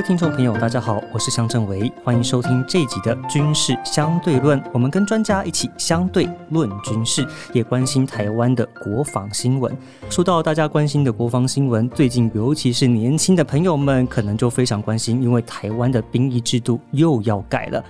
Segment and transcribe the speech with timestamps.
[0.00, 4.58] 位听众朋友，大家好，我是向正维，欢迎收听这集的军事相对论。
[4.72, 7.22] 我们跟专家一起相对论军事，
[7.52, 9.76] 也关心台湾的国防新闻。
[10.08, 17.84] 说到大家关心的国防新闻，最近尤其是年轻的朋友们，可能就非常关心，因为台湾的兵役制度又要改了。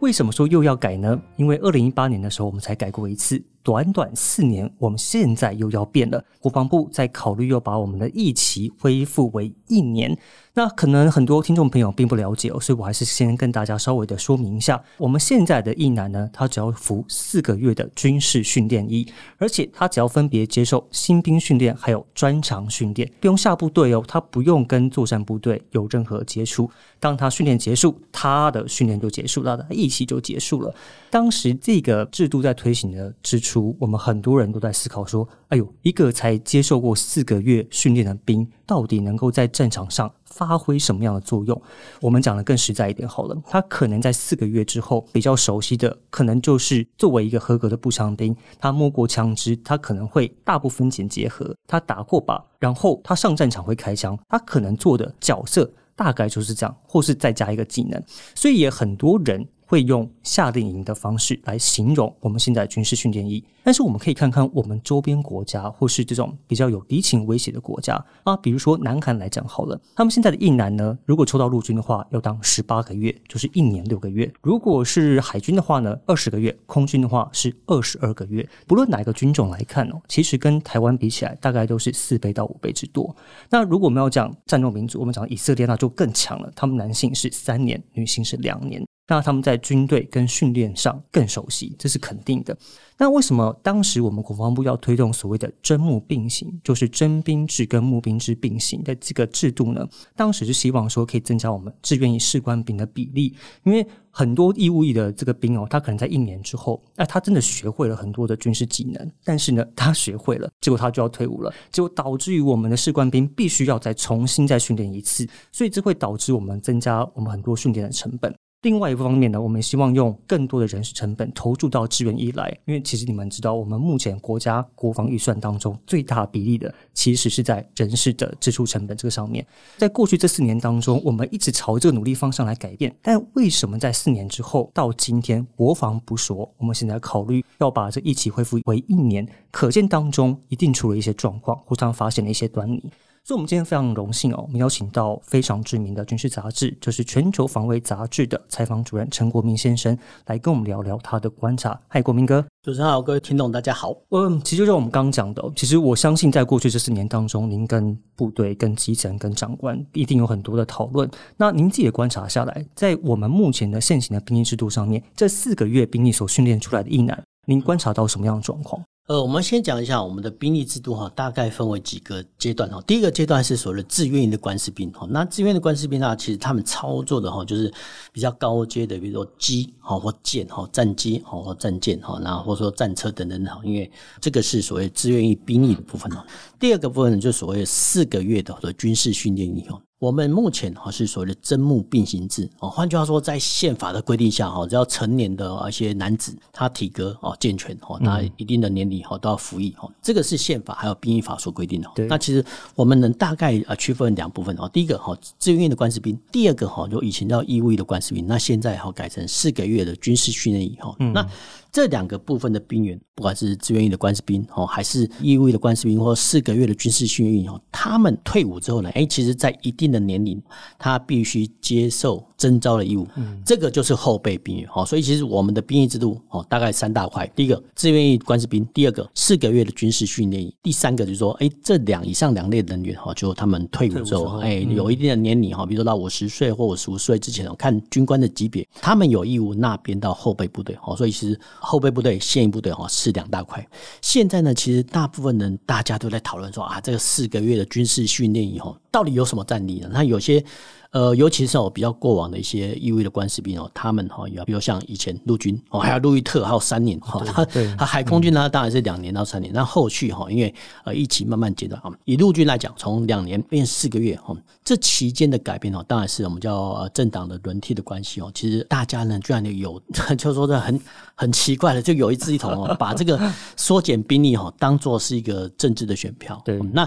[0.00, 1.16] 为什么说又要改呢？
[1.36, 3.40] 因为二零一八年的时候，我们才改过一次。
[3.62, 6.24] 短短四年，我们现在又要变了。
[6.40, 10.16] 国防部在考虑要把我们的役期恢复为一年。
[10.54, 14.82] 那可能很多听众朋友并不了解哦，所以我还是先跟大家稍微的说明一下。
[14.98, 26.70] 我们现在的役男呢，他只要服四个月的军事训练役，而且他只要分别接受新兵训练还有专长训练，不用下部队哦，他不用跟作战部队有任何接触。
[27.00, 30.74] 当他训练结束，他的训练就结束了，他役期就结束了。
[31.08, 41.62] 当时这个制度在推行的之初，我们很多人都在思考说：“哎呦，一个才接受过四个月训练的兵，到底能够在战场上发挥什么样的作用？”
[42.00, 58.02] 我们讲的更实在一点好了，他可能在四个月之后比较熟悉的，可能就是作为一个合格的步枪兵，他摸过枪支，他可能会大部分剪结合，他打过靶，然后他上战场会开枪，他可能做的角色大概就是这样，或是再加一个技能，
[58.34, 59.46] 所以也很多人。
[59.72, 78.46] 会用夏令营的方式来形容我们现在军事训练营，但是我们可以看看我们周边国家或是这种比较有敌情威胁的国家啊，比如说南韩来讲好了，他们现在的役男呢，如果抽到陆军的话，要当十八个月，就是一年六个月；如果是海军的话呢，二十个月；空军的话是二十二个月。
[78.66, 83.16] 不论哪一个军种来看哦，其实跟台湾比起来，大概都是四倍到五倍之多。
[83.48, 88.84] 那如果我们要讲战斗民族，我们讲以色列那就更强了，他们男性是三年，女性是两年。
[89.08, 92.56] 那他们在军队跟训练上更熟悉，这是肯定的。
[92.96, 99.86] 那为什么当时我们国防部要推动所谓的征募并行，就是征兵制跟募兵制并行的这个制度呢？
[100.14, 118.32] 当时是希望说可以增加我们志愿役士官兵的比例，因为很多义务役的这个兵哦，他可能在一年之后，那他真的学会了很多的军事技能，但是呢，他学会了，结果他就要退伍了，结果导致于我们的士官兵必须要再重新再训练一次，所以这会导致我们增加我们很多训练的成本。
[118.62, 129.44] 另外一方面呢，我们希望用更多的人事成本投注到支援一来，因为其实你们知道，我们目前国家国防预算当中最大比例的，其实是在人事的支出成本这个上面。
[129.78, 142.80] 在过去这四年当中，我们一直朝这个努力方向来改变，但为什么在四年之后到今天，国防不说，我们现在考虑要把这一起恢复为一年，可见当中一定出了一些状况，互相发现了一些端倪。
[143.24, 149.96] 所以，我们今天非常荣幸哦，我们邀请到非常知名的军事杂志，就是《全球防卫杂志》的采访主任陈国民先生，
[150.26, 151.80] 来跟我们聊聊他的观察。
[151.86, 153.94] 嗨，国民哥，主持人好，各位听众大家好。
[154.10, 161.08] 嗯，其实就像我们刚刚讲的，其实我相信在过去这四年当中，您跟部队、跟基层、跟长官一定有很多的讨论。
[161.36, 168.82] 那您自己的观察下来，在我们目前的现行的兵役制度上面，这四个月兵役所训练出来的役男，您观察到什么样的状况？
[169.08, 172.80] 呃，我们先讲一下我们的兵役制度哈，大概分为几个阶段哈。
[172.86, 177.72] 第一个阶段是所谓的自愿的官士兵哈，那自愿的官士兵呢，其实他们操作的哈，就是
[178.12, 186.24] 比较高阶的，比如说机哈或舰哈，战机哈或战舰哈，然后或者说战车等等哈，因为这个是所谓自愿役兵役的部分哈。
[186.60, 189.82] 第二个部分就所谓四个月的军事训练役哈。
[190.02, 201.88] 我们目前哈是所谓的征募并行制哦，换句话说，在宪法的规定下哈，只要成年的一些男子，他体格哦健全哦，那一定的年龄哈都要服役哈，这个是宪法还有兵役法所规定的。
[202.08, 211.24] 那其实我们能大概啊区分两部分哦，第一个哈自愿役的官士兵，第二个哈就以前叫义务役的官士兵，那现在哈改成四个月的军事训练役哈，那。
[211.72, 220.40] 这两个部分的兵员，不管是志愿役的官士兵哦，还是义务役的官士兵，或四个月的军事训练哦，他们退伍之后呢，哎，其实在一定的年龄，
[220.78, 223.08] 他必须接受征召的义务，
[223.42, 224.84] 这个就是后备兵员哦。
[224.84, 240.94] 所以其实我们的兵役制度哦，大概三大块：第一个志愿役官士兵，第二个四个月的军事训练，第三个就是说，哎，这两以上两类人员哈，就他们退伍之后，哎，有一定的年龄哈，比如说到五十岁或五十五岁之前，看军官的级别，他们有义务纳编到后备部队哦。
[240.94, 241.40] 所以其实。
[241.62, 243.66] 后备部队、现役部队哈是两大块。
[244.00, 249.88] 现在呢，其实大部分人大家都在讨论说啊，这个四个月的军事训练以后，到底有什么战力呢？
[249.92, 250.44] 那有些。
[250.92, 257.44] 呃，尤其是哦，比较过往的一些义务的官士兵哦，他们哈，比如像以前陆军哦，还有路易特，还有三年哈，他
[257.78, 259.50] 他海空军呢，当然是两年到三年。
[259.54, 260.54] 那后续哈，因为
[260.84, 268.30] 呃，疫情慢慢阶段啊，以陆军来讲，从两年变四个月哈，这期间的改变哦，当然是我们叫政党的轮替的关系哦。
[268.34, 269.80] 其实大家呢，居然有
[270.18, 270.78] 就说的很
[271.14, 273.18] 很奇怪的，就有一志一同哦，把这个
[273.56, 276.38] 缩减兵力哈，当做是一个政治的选票。
[276.44, 276.86] 对，那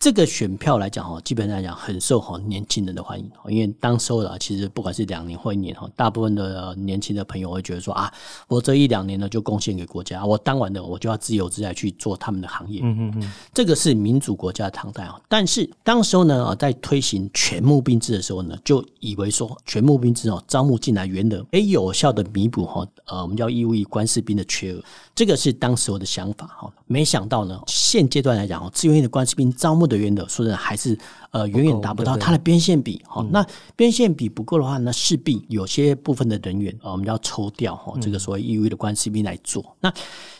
[0.00, 8.12] 这个选票来讲哈，基本上来讲很受哈年轻人的欢迎，因为当时候的其实不管是两年或一年哈，大部分的年轻的朋友会觉得说啊，
[8.46, 12.80] 我这一两年呢就贡献给国家，我当完的我就要自由自在去做他们的行业。
[12.84, 15.20] 嗯嗯嗯，这个是民主国家的常态啊。
[15.28, 24.80] 但是当时候呢啊，在推行全募兵制的时候呢，就以为说全募兵制哦，招募进来员额，可以有效的弥补哈呃我们叫义务役官士兵的缺额，
[25.12, 26.72] 这个是当时候的想法哈。
[26.86, 30.96] 没想到呢，现阶段来讲哦，志愿役的官士兵招募的员额，说的还是
[31.30, 33.02] 呃远远达不到它的边线比。
[33.06, 33.44] 好，那
[33.74, 39.76] 边线比不够的话，那势必有些部分的人员啊，我们要抽掉哈，这个所谓义务的关系兵来做。
[39.80, 39.92] 那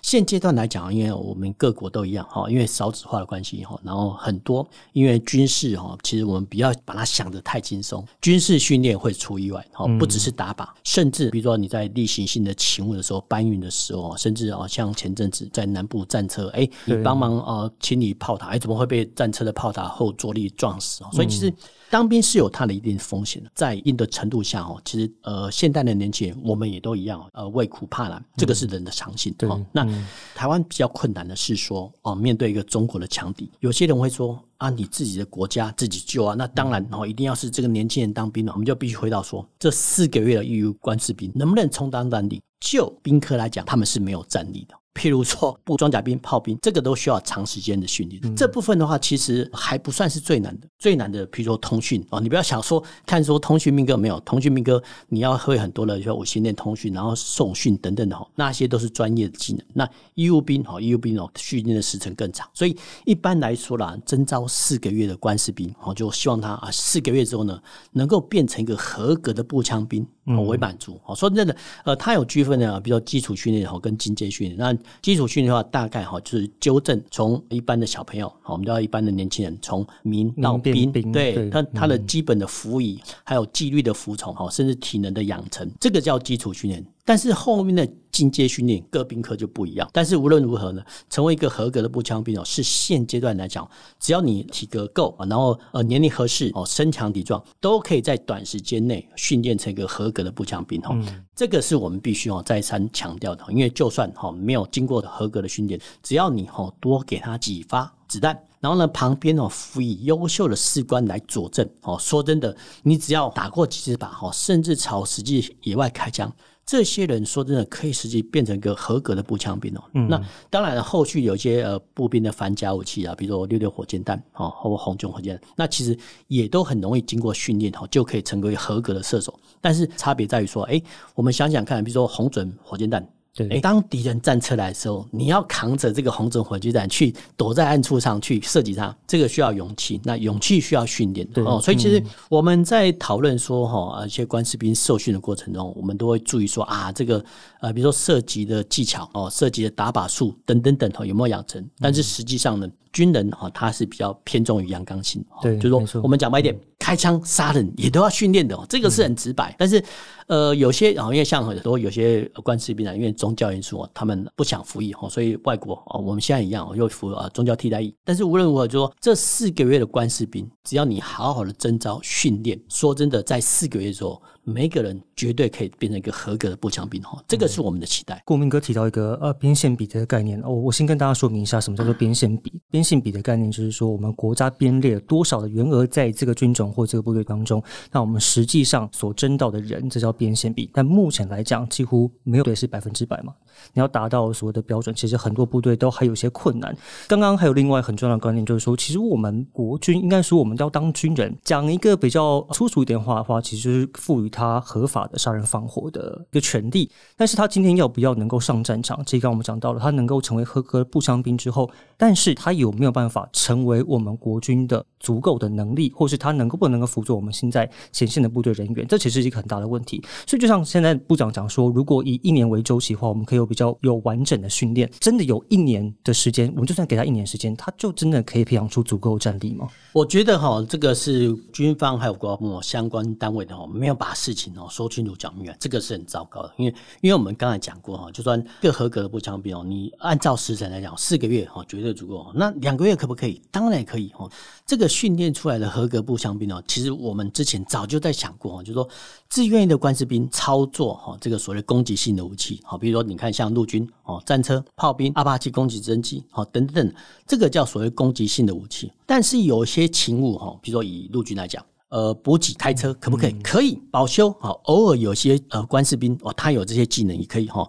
[0.03, 21.03] 现阶段来讲，因为我们各国都一样哈，因为少子化的关系哈，然后很多因为军事哈，其实我们不要把它想得太轻松，军事训练会出意外哈，不只是打靶，甚至比如说你在例行性的勤务的时候、搬运的时候，甚至啊，像前阵子在南部战车，哎，你帮忙啊清理炮塔，哎，怎么会被战车的炮塔后坐力撞死？
[21.13, 21.53] 所以其实。
[21.91, 29.35] 当兵是有它的一定风险的，在一定的程度下哦，其实呃，现代的年轻人我们也都一样呃，畏苦怕难，这个是人的常性。
[29.49, 29.87] 哦，那
[30.35, 42.43] 台湾比较困难的是说哦，面对一个中国的强敌，有些人会说啊，你自己的国家自己救啊，那当然哦，一定要是这个年轻人当兵了，我们就必须回到说，这四个月的义务官士兵能不能充当战力？
[42.61, 44.75] 就兵科来讲，他们是没有战力的。
[44.99, 48.35] 譬如说，步装甲兵、炮兵，这个都需要长时间的训练。
[48.35, 50.67] 这部分的话，其实还不算是最难的。
[50.77, 59.65] 最难的，譬如说通讯哦，你不要想说看说通讯兵哥没有通讯兵哥，你要会很多的，说我训练通讯，然后送讯等等的哈，那些都是专业的技能。
[59.73, 62.49] 那义务兵哈，义务兵哦，训练的时程更长。
[62.53, 67.61] 所以一般来说啦，征招四个月的官士兵，我就希望他啊，四个月之后呢，
[67.93, 70.05] 能够变成一个合格的步枪兵。
[70.37, 74.57] 为满足哦，说真的，呃，它有区分的，比如说基础训练哈，跟进阶训练。
[74.59, 86.85] 那基础训练的话，大概哈就是纠正从一般的小朋友，我们叫一般的年轻人，从民到兵，对他他的基本的服役，还有纪律的服从哈，甚至体能的养成，这个叫基础训练。
[87.09, 89.89] 但是后面的进阶训练各兵科就不一样。
[89.95, 93.67] 但是无论如何呢，成为一个合格的步枪兵哦，是现阶段来讲，
[93.99, 100.95] 只要你体格够啊，然后呃年龄合适哦，身强体壮，都可以在短时间内训练成一个合格的步枪兵哦。
[101.35, 116.31] 这个是我们必须哦再三强调的，因为就算哈没有经过合格的训练，只要你哈多给他几发子弹，然后呢旁边哦辅以优秀的士官来佐证哦，说真的，你只要打过几次靶哈，甚至朝实际野外开枪。
[116.69, 119.83] 这些人说真的可以实际变成一个合格的步枪兵哦。
[120.07, 129.33] 那当然，后续有一些呃步兵的反甲武器啊，比如说六六火箭弹哦，或红军火箭弹，那其实也都很容易经过训练哦，就可以成为合格的射手。
[129.63, 130.79] 但是差别在于说，哎，
[131.15, 133.09] 我们想想看，比如说红准火箭弹。
[133.47, 140.01] 对，当敌人战车来的时候，你要扛着这个红准火箭弹去躲在暗处上去射击它，这个需要勇气。
[140.03, 141.61] 那勇气需要训练的哦。
[141.63, 147.25] 所以其实我们在讨论说哈，一些官士兵受训的过程中，我们都会注意说啊，这个
[147.61, 151.65] 呃，比如说射击的技巧哦，射击的打靶术等等等，有没有养成？
[151.79, 155.25] 但是实际上呢，军人哈，他是比较偏重于阳刚性。
[155.43, 159.55] 对，就是说我们讲白一点，开枪杀人也都要训练的哦，这个是很直白。
[159.59, 159.83] 但是
[160.27, 167.95] 呃，有些啊，因为像很多有些官士兵啊，因为宗教因素啊，他们不想服役哈，所以外国啊，我们现在一样又服啊宗教替代役。
[168.05, 174.21] 但是无论如何，就说这四个月的官士兵，只要你好好的征召训练，说真的，在四个月之后。
[174.49, 178.23] 每个人绝对可以变成一个合格的步枪兵哈，这个是我们的期待。
[178.25, 182.51] 顾明哥提到一个呃边线比这个概念哦，我先跟大家说明一下什么叫做边线比。
[182.71, 187.63] 边线比的概念就是说，我们国家编列多少的员额在这个军种或这个部队当中，
[187.93, 190.71] 那我们实际上所征到的人，这叫边线比。
[190.73, 193.35] 但目前来讲，几乎没有对是百分之百嘛。
[193.75, 196.75] 你要达到所谓的标准，其实很多部队都还有些困难。
[197.07, 206.89] 刚刚还有另外很重要的观念，就是说，其实我们国军应该说，我们要当军人，讲一个比较粗俗一点话的话，其实就是赋予他合法的杀人放火的一个权利。
[207.17, 209.03] 但是他今天要不要能够上战场？
[209.05, 211.69] 这刚我们讲到了，他能够成为合格的步枪兵之后，
[211.99, 218.87] 但是他有没有办法成为我们国军的足够的能力，或是他能够不能够辅助我们现在前线的部队人员？
[218.87, 220.03] 这其实是一个很大的问题。
[220.27, 229.69] 所以就像现在部长讲说，如果以一年为周期的话，我们可以有比较有完整的训练，真的有一年的时间，我们就算给他一年时间，他就真的可以培养出足够战力吗？
[229.93, 236.53] 我觉得哈，这个是军方还有国防部相关单位的哈，没有把事情哦说清楚讲明白，这个是很糟糕的。
[236.59, 242.31] 因为因为我们刚才讲过哈，就算一个合格的步枪兵哦，你按照时辰来讲，四个月哈绝对足够。
[242.35, 243.41] 那两个月可不可以？
[243.51, 244.31] 当然可以哦。
[244.67, 248.87] 这个训练出来的合格步枪兵哦，其实我们之前早就在想过哦，就说
[249.29, 256.93] 自愿的官士兵操作哈，这个所谓攻击性的武器，好，比如说你看像陆军哦，战车、炮兵、阿帕奇攻击直升机，好，等等，
[257.27, 258.93] 这个叫所谓攻击性的武器。
[259.07, 263.33] 但是有些勤务哈，比如说以陆军来讲，呃，补给开车可不可以？
[263.43, 267.67] 可以保修，好，偶尔有些呃官士兵哦，他有这些技能也可以哈，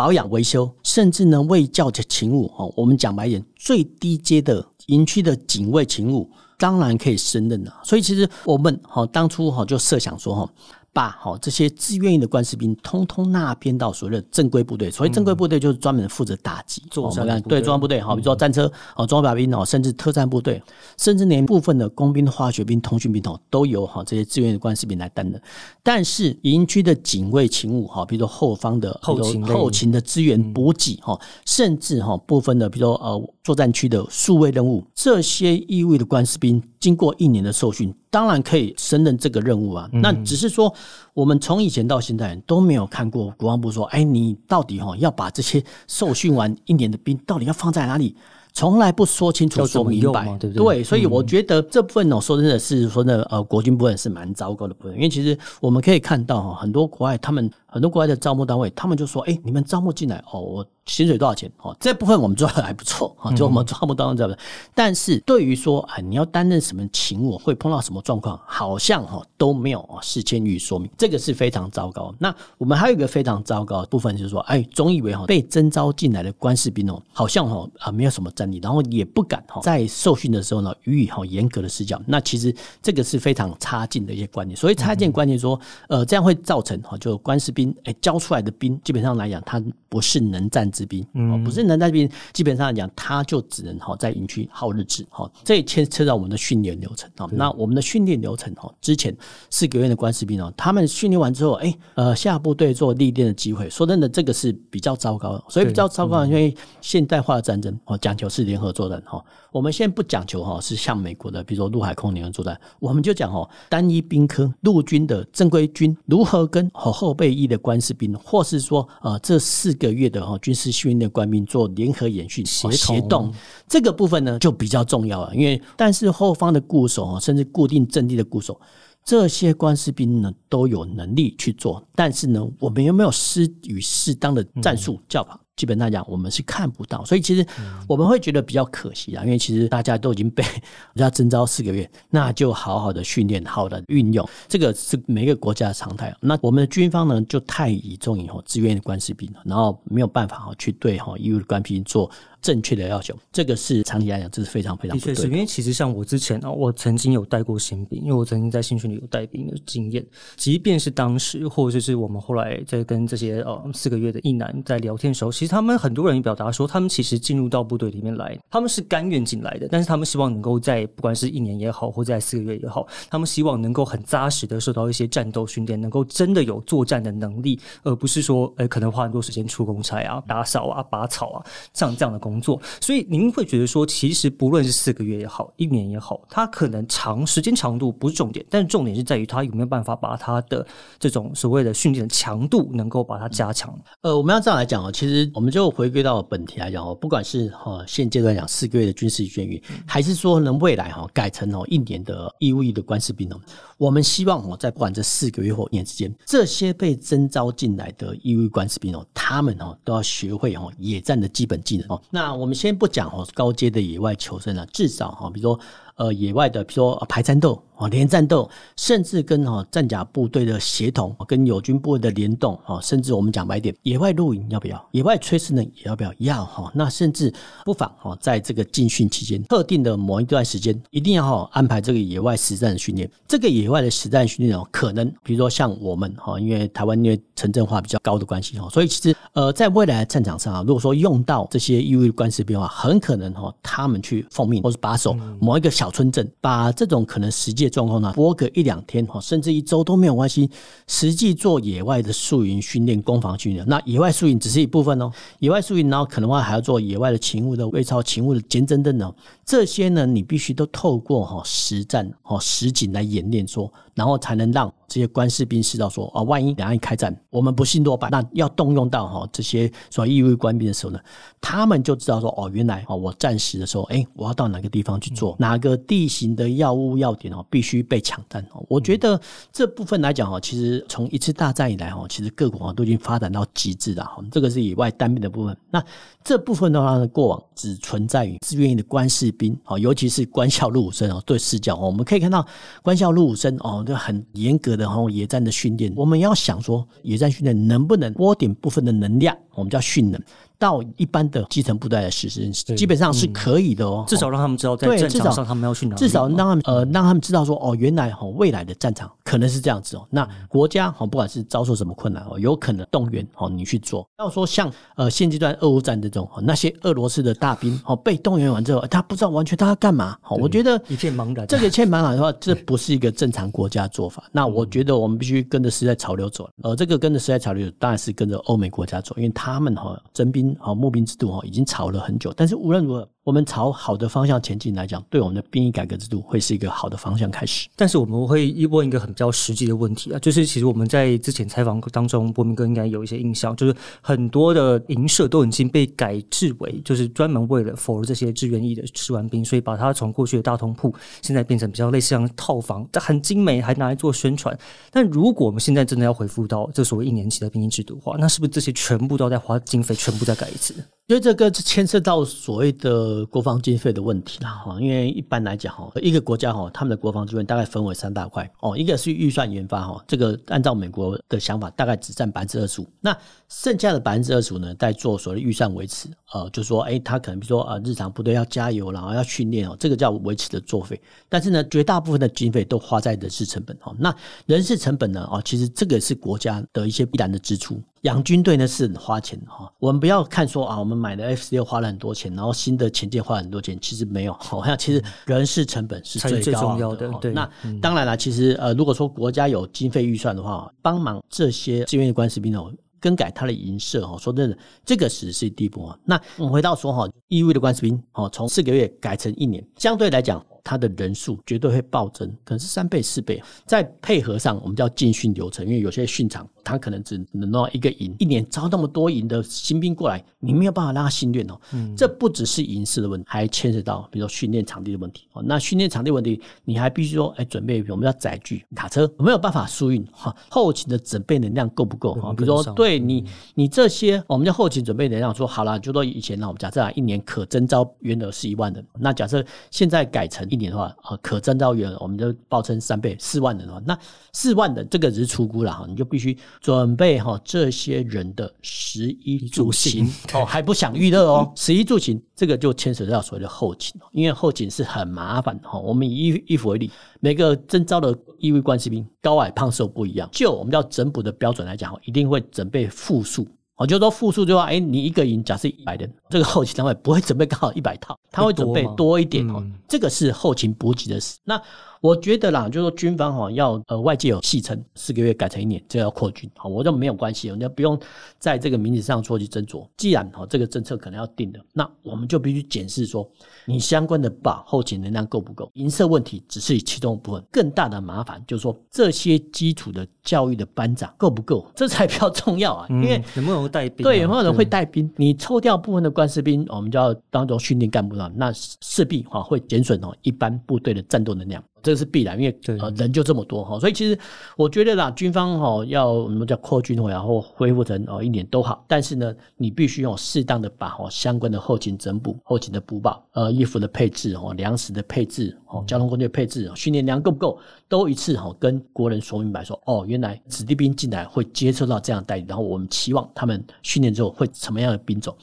[0.00, 6.26] 保养维修，甚至呢为教的勤务哦，我们讲白一点，最低阶的营区的警卫勤务。
[6.56, 10.50] 当然可以胜任了，所以其实我们哈当初哈就设想说哈。
[10.92, 14.90] 把好这些自愿意的官士兵，通通纳编到所谓的正规部队。
[14.90, 18.00] 所谓正规部队，就是专门负责打击作战对作战部队。
[18.00, 20.60] 好，比如说战车、哦装甲兵哦，甚至特战部队，
[20.98, 25.40] 甚至连部分的工兵、化学兵、通讯兵哦，都由哈这些自愿的官士兵来担任。
[25.82, 37.94] 但是营区的警卫勤务哈，比如说后方的后勤后勤的资源补给哈，甚至哈部分的比如说呃作战区的数位任务，这些义务的官士兵，经过一年的受训。
[38.10, 40.74] 当然可以胜任这个任务啊，那只是说，
[41.14, 48.16] 我们从以前到现在都没有看过国防部说，哎，你到底哈要把这些受训完一年的兵，到底要放在哪里？
[48.52, 50.76] 从来不说清楚、说明白，对不对？
[50.78, 57.48] 对，所以我觉得这部分呢，说真的是说呢，呃，国军部分是蛮糟糕的部分，因为其实我们可以看到哈，很多国外他们。
[57.70, 61.50] 很多国外的招募单位，他们就说：“哎，你们招募进来哦，我薪水多少钱？
[61.58, 64.36] 哦，这部分我们做的还不错啊，就我们招募当中这样的。
[64.74, 72.12] 但是对于说啊，你要担任什么勤务，会碰到什么状况，好像哈都没有事先予以说明，这个是非常糟糕。
[72.18, 82.00] 那我们还有一个非常糟糕的部分，就是说，哎，总以为哈被征召进来的官士兵哦，好像哈啊没有什么战力，然后也不敢哈在受训的时候呢予以哈严格的施教。
[82.04, 84.56] 那其实这个是非常差劲的一些观念。
[84.56, 85.58] 所以差劲观念说，
[85.88, 87.59] 呃，这样会造成哈就官士兵。
[87.60, 97.28] 兵哎，教出来的兵基本上来讲，他不是能战之兵，嗯，不是能战之兵，基本上来讲，他就只能哈在营区耗日子，哈，这牵扯到我们的训练流程啊。
[97.32, 99.14] 那我们的训练流程哈，之前
[99.50, 109.22] 四个月的官士兵哦，他们训练完之后，哎，呃，下部队做历练的机会，说真的，这个是比较糟糕的，所以比较糟糕，因为现代化的战争哦，讲求是联合作战哈。
[109.52, 123.30] 我们现在不讲求哈，是像美国的，比如说陆海空联合作战，我们就讲哦，单一兵科陆军的正规军如何跟和后备役的官士兵，或是说呃这四个月的哈军事训练的官兵做联合演训协协同，
[123.68, 125.34] 这个部分呢就比较重要了。
[125.34, 128.58] 因为但是后方的固守甚至固定阵地的固守，
[129.04, 135.38] 这些官士兵呢都有能力去做，但是呢，我们有没有施与适当的战术教法？
[135.60, 137.46] 基本上讲，我们是看不到，所以其实
[137.86, 139.22] 我们会觉得比较可惜啊。
[139.22, 140.42] 因为其实大家都已经被
[140.96, 146.16] 人家征召四个月，那就好好的训练，好的运用，这个是每个国家的常态。
[146.18, 152.10] 那我们的军方呢，就太倚重以后志愿的官士兵了，然后没有办法哈去对哈义务的官兵做。
[152.40, 160.04] 正确的要求，这个是长期来讲，这是非常非常的确是，因为其实像我之前啊，我曾经有带过新兵，因为我曾经在新训里有带兵的经验。
[160.36, 181.44] 即便是当时，或者是我们后来在跟这些呃四个月的一男在聊天的时候，其实他们很多人表达说，他们其实进入到部队里面来，他们是甘愿进来的，但是他们希望能够在不管是一年也好，或在四个月也好，他们希望能够很扎实的受到一些战斗训练，能够真的有作战的能力，而不是说，呃，可能花很多时间出公差啊、打扫啊、拔草啊，
[181.74, 182.29] 像这样的工。
[182.30, 190.64] 工作，所以您会觉得说，其实不论是四个月也好，一年也好，它可能长时间长度不是重点，但是重点是在于它有没有办法把它的
[190.98, 193.76] 这种所谓的训练的强度能够把它加强。
[194.02, 203.40] 呃，我们要这样来讲哦，其实我们就回归到本题来讲哦，不管是哈现阶段讲四个月的军事训练，还是说能未来哈改成哦一年的义务役的官士兵哦，
[203.78, 212.02] 我们希望哦在不管这四个月或一年之间，这些被征召进来的义务官士兵哦，他们哦都要学会哦野战的基本技能哦。
[212.10, 215.58] 那那我们先不讲哦，高阶的野外求生啊，至少哈，比如说
[215.94, 217.62] 呃，野外的，比如说排战斗。
[217.80, 218.46] 哦，连战斗，
[218.76, 224.88] 甚至跟哈战甲部队的协同，跟友军部队的联动，哈，甚至我们讲白点，野外露营要不要？
[224.90, 226.12] 野外炊事呢，也要不要？
[226.18, 226.70] 要哈。
[226.74, 227.32] 那甚至
[227.64, 233.10] 不妨哈，在这个进训期间，特定的某一段时间，一定要哈安排这个野外实战的训练。
[233.26, 250.50] 这个野外的实战训练哦，可能比如说像我们哈，因为台湾因为城镇化比较高的关系哈，所以其实呃，在未来的战场上啊，如果说用到这些义务役官士兵的话，很可能哈，他们去奉命或是把守某一个小村镇，把这种可能实际的状况呢，播个一两天哈，甚至一周都没有关系。
[250.88, 255.08] 实际做野外的宿营训练、攻防训练，那野外宿营只是一部分哦。
[255.38, 259.14] 野外宿营，然后可能话还要做野外的勤务的微操、勤务的监侦等等。
[259.44, 270.98] 这些呢，你必须都透过哈实战、哈实景来演练，说，然后才能让这些官士兵知道说，啊，万一两岸一开战，我们不幸落败，那要动用到哈这些所谓义务官兵的时候呢，
[271.40, 278.66] 他们就知道说，哦，原来哦，我战时的时候，哎，我要到哪个地方去做，哪个地形的要务要点哦，必须被抢占哦。
[278.68, 279.18] 我觉得
[279.52, 284.20] 这部分来讲哦，其实从一次大战以来哦，其实各国啊都已经发展到极致了哈。
[284.32, 285.80] 这个是以外单兵的部分，那
[286.24, 292.44] 这部分的话呢，过往只存在于自愿役的官士兵哦，尤其是官校入伍生哦，对视角哦，我们可以看到
[292.82, 295.92] 官校入伍生哦，就很严格的然后野战的训练。
[295.94, 300.20] 我们要想说，野战训练能不能拨点部分的能量，我们叫训能。
[300.60, 304.04] 到一般的基层部队来实施，基本上是可以的哦。
[304.06, 305.96] 至少让他们知道，在战场上他们要去哪。
[305.96, 310.06] 至少让他们呃，让他们知道说，哦，原来哦未来的战场可能是这样子哦。
[310.10, 314.06] 那国家哦，不管是遭受什么困难哦，有可能动员哦你去做。
[314.18, 320.36] 要说像呃现阶段俄乌战这种，那些俄罗斯的大兵哦被动员完之后，他不知道完全他要干嘛哦。
[320.36, 321.46] 我觉得一片茫然。
[321.46, 324.24] 这个一片茫然的话， 这不是一个正常国家做法。
[324.30, 326.46] 那我觉得我们必须跟着时代潮流走。
[326.62, 331.30] 呃，这个跟着时代潮流，当然是跟着欧美国家走，因为他们哈征兵啊募兵制度。
[331.30, 333.08] 哦，已经吵了很久，但是无论如何。
[333.30, 337.68] 我们朝好的方向前进来讲，对我们的兵役改革制度会是一个好的方向开始。
[337.76, 354.58] 但是我们会问一个很比较实际的问题啊，就是其实我们在之前采访当中，波明哥应该有一些印象，就是很多的营舍都已经被改制为就是专门为了 for 这些志愿役的士官兵，所以把它从过去的大通铺，现在变成比较类似像套房，这很精美，还拿来做宣传。
[354.90, 360.74] 但如果我们现在真的要恢复到这所谓一年期的兵役制度的话，那是不是这些全部都要再花经费，全部再改一次？
[361.10, 364.80] 因为这个牵涉到所谓的国防经费的问题啦，哈。
[364.80, 368.78] 因为一般来讲，哈，一个国家哈，他们的国防资源大概分为三大块哦。
[368.78, 372.86] 一个是预算研发，哈，这个按照美国的想法，大概只占百分之二十五。
[373.00, 373.12] 那
[373.48, 381.00] 剩下的百分之二十五呢，在做所谓预算维持，呃，就说，哎，他可能比如说，呃，日常部队要加油，然后要训练哦，这个叫维持的作费。
[381.28, 383.92] 但是呢，绝大部分的经费都花在人事成本，哈。
[383.98, 384.14] 那
[384.46, 387.82] 人事成本呢，哦，其实这个是国家的一些必然的支出。
[388.02, 397.08] 养军队呢是很花钱哈，我们不要看说啊，我们买的 F 十六花了很多钱，然后新的前舰花了很多钱，其实没有， 好像其实人事成本是最重要的。
[397.20, 397.48] 对，那
[397.82, 405.98] 当然了，其实呃，如果说国家有经费预算的话，帮忙这些志愿的官士兵哦，更改他的营舍哦，说真的，这个只是第一步啊。
[406.04, 410.44] 那我们回到说哈，义务的官士兵哦，从四个月改成一年，相对来讲。
[410.62, 413.42] 它的人数绝对会暴增，可能是三倍、四倍。
[413.66, 421.58] 再配合上，我们叫进训流程，因为有些训场它可能只能弄一个营，一年招那么多营的新兵过来，你没有办法让他训练哦。
[421.72, 425.42] 嗯，这不只是营事的问题，还牵涉到比如说训练场地的问题哦。
[425.42, 430.34] 那训练场地问题，你还必须说，哎，准备我们要载具、卡车，没有办法输运哈。
[430.50, 432.32] 后勤的准备能量够不够啊？
[432.32, 440.46] 比如说，对你，你这些我们叫后勤准备能量，说好了，就说以前呢，我们假设啊，一年可征招员额是一万人，那假设现在改成。
[440.50, 443.98] 一年的话，啊，可征召员我们就报称三倍，四万人的话，那
[444.32, 455.78] 四万的这个只是出估了哈，你就必须准备哈这些人的十一住行哦，还不想预热哦，十一住行这个就牵扯到所谓的后勤，因为后勤是很麻烦哈。
[455.78, 463.46] 我们以衣衣服为例，每个征召的义务官士兵高矮胖瘦不一样，就我们叫整补的标准来讲，一定会准备复数。
[463.80, 469.64] 我就说复数就话，哎，你一个营假设一百人，这个后勤单位不会准备刚好一百套，他会准备多一点哦。
[469.88, 471.38] 这个是后勤补给的事。
[471.44, 471.58] 那
[472.02, 477.98] 我觉得啦，就是说军方哈要呃外界有戏称四个月改成一年，这要扩军，好，我就没有关系，你不用
[478.38, 479.88] 在这个名字上做去斟酌。
[479.96, 483.26] 既然哈这个政策可能要定的，那我们就必须检视说，
[483.64, 485.70] 你相关的把后勤能量够不够？
[485.72, 491.66] 银色问题只是其中一部分，更大的麻烦就是说这些基础的教育的班长够不够？
[491.74, 493.22] 这才比较重要啊，因为
[493.70, 494.02] 带兵？
[494.02, 495.10] 对，有没有人会带兵？
[495.16, 501.62] 你抽掉部分的官士兵，我们就要当做训练干部了，那势必哈会减损哦一般部队的战斗能量。
[501.82, 504.18] 这个是必然，因为呃人就这么多哈，所以其实
[504.56, 525.34] 我觉得啦，军方哈要什么叫扩军然后恢复成哦一年都好，但是呢，你必须用适当的把哦相关的后勤整补、后勤的补保、呃衣服的配置、哦粮食的配置、哦交通工具的配置、训练量够不够，都一次哈跟国人说明白，说哦原来子弟兵进来会接受到这样待遇，然后我们期望他们训练之后会什么样的兵种，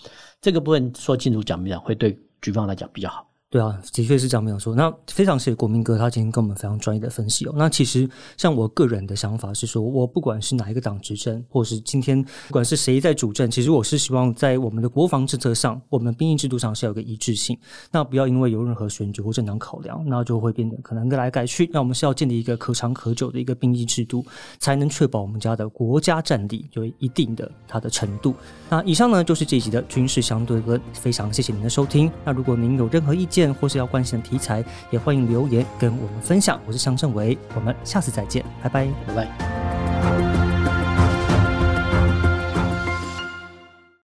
[0.41, 3.25] 这个部分说清楚讲明了，会对军方来讲比较好。
[3.49, 4.75] 对啊，的确是这样没有错。
[4.75, 7.53] 那非常谢谢国民哥，他今天跟我们非常专业的分析哦。
[7.55, 17.57] 那其实像我个人的想法是说，我不管是哪一个党执政，或是今天不管是谁在主政，其实我是希望在我们的国防政策上，我们的兵役制度上是要有个一致性。
[17.89, 21.69] 那不要因为有任何选举或政党考量，那就会变得可能改来改去。
[21.71, 24.25] 那我们是要建立一个可长可久的一个兵役制度，
[24.59, 28.35] 才能确保我们家的国家战力有一定的它的程度。
[28.69, 32.11] 那以上呢就是这一集的军事相对论，非常谢谢您的收听。
[32.25, 36.59] 那如果您有任何意见，或是要关心的题材，也欢迎留言跟我们分享。
[36.65, 40.46] 我是向正伟，我们下次再见，拜拜，拜拜。